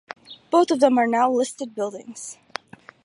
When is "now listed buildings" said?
1.05-2.39